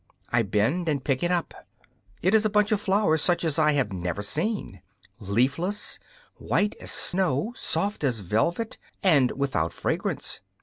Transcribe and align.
I 0.31 0.41
bend 0.41 0.89
and 0.89 1.03
pick 1.03 1.21
it 1.21 1.29
up. 1.29 1.53
It 2.23 2.33
is 2.33 2.43
a 2.43 2.49
bunch 2.49 2.71
of 2.71 2.81
flowers 2.81 3.21
such 3.21 3.43
as 3.43 3.59
I 3.59 3.73
have 3.73 3.93
never 3.93 4.23
seen 4.23 4.81
leafless, 5.19 5.99
white 6.37 6.73
as 6.81 6.89
snow, 6.91 7.53
soft 7.55 8.03
as 8.03 8.17
velvet, 8.21 8.79
and 9.03 9.29
without 9.33 9.73
fragrance. 9.73 10.41